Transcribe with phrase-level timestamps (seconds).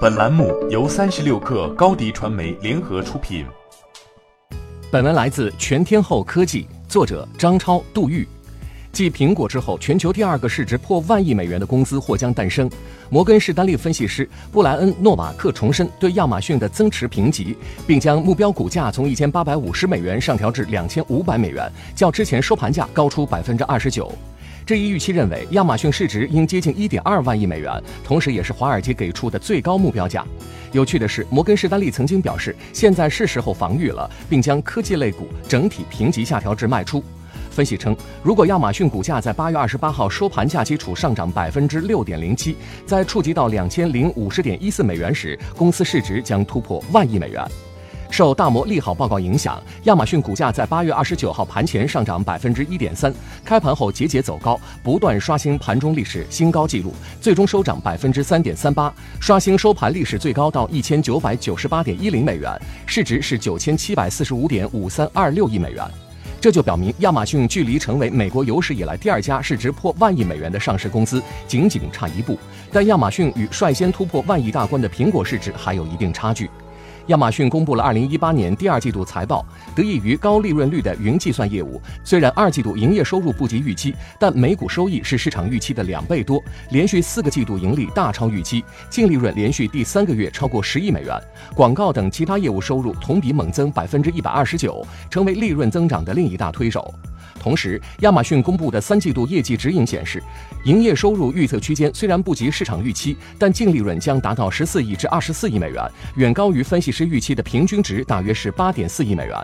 [0.00, 3.44] 本栏目由三十六克高低传媒联合出品。
[4.92, 8.24] 本文来自全天候科技，作者张超、杜玉。
[8.92, 12.70] 继苹果之后，全球第二个市值破万亿美元的公司或将诞生。
[13.10, 24.12] 摩根士丹利分析师布莱恩·诺瓦克重申对亚马逊的增持评级，并将目标股价从一千八百五十美元上调至两千五百美元，较之前收盘价高出百分之二十九。
[24.68, 30.22] 这一预期认为，亚马逊市值应接近一点二万亿美元，同时也是华尔街给出的最高目标价。
[30.72, 37.02] 有趣的是，摩根士丹利曾经表示，现在是时候防御了，并将科技类股整体评级下调至卖出。
[37.50, 47.42] 分析称，如果亚马逊股价在八月二十八号收盘价基础上涨百分之六点零七，在触及到两千零五十点一四美元时，公司市值将突破万亿美元。
[48.18, 65.88] 受大摩利好报告影响，亚马逊股价在八月二十九号盘前上涨百分之一点三，开盘后节节走高，不断刷新盘中历史新高纪录，最终收涨百分之三点三八，刷新收盘历史最高到一千九百九十八点一零美元，市值是九千七百四十五点五三二六亿美元。
[66.40, 72.36] 这就表明，亚马逊距离成为美国有史以来第二家市值破万亿美元的上市公司仅仅差一步。
[72.72, 76.50] 但亚马逊与率先突破万亿大关的苹果市值还有一定差距。
[77.08, 91.18] 亚马逊公布了2018年第二季度财报，得益于高利润率的云计算业务，虽然二季度营业收入不及预期，但每股收益是市场预期的两倍多，连续四个季度盈利大超预期，净利润连续第三个月超过十亿美元，
[91.54, 96.94] 广告等其他业务收入同比猛增百分之一百二十九，成为利润增长的另一大推手。
[97.40, 100.20] 同时，亚马逊公布的三季度业绩指引显示，
[100.64, 109.36] 营业收入预测区间虽然不及市场预期，但净利润将达到十四亿至二十四亿美元，远高于分析师师预期的平均值，大约是八点四亿美元。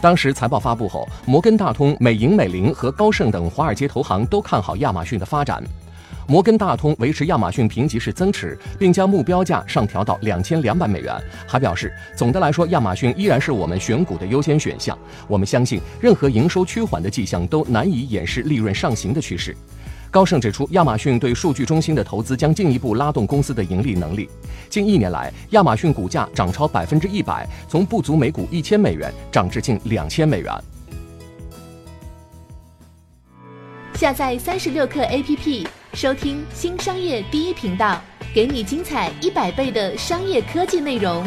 [0.00, 5.62] 当时财报发布后，摩根大通、美银美林和高盛等华尔街投行都看好亚马逊的发展。
[6.26, 11.14] 摩根大通维持亚马逊评级是增持，并将目标价上调到两千两百美元，
[11.46, 14.98] 还表示总的来说，亚马逊依然是我们选股的优先选项。
[15.28, 19.54] 我们相信，任何营收趋缓的迹象都难以掩饰利润上行的趋势。
[20.10, 24.28] 高盛指出，亚马逊对数据中心的投资将进一步拉动公司的盈利能力。
[24.70, 30.52] 近一年来，亚马逊股价涨超百分之一百，从不足每股一千美元涨至近两千美元。
[33.94, 35.66] 下载三十六课 APP。
[35.94, 37.98] 收听新商业第一频道，
[38.34, 41.26] 给你精彩一百倍的商业科技内容。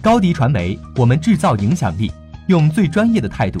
[0.00, 2.10] 高迪传媒，我们制造影响力，
[2.48, 3.60] 用最专业的态度